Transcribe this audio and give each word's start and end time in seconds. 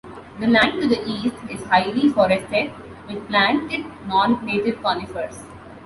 The 0.39 0.47
land 0.47 0.81
to 0.81 0.87
the 0.87 0.99
East 1.07 1.35
is 1.47 1.63
highly 1.65 2.09
forested 2.09 2.71
with 3.07 3.27
planted 3.27 3.85
non-native 4.07 4.81
conifers. 4.81 5.43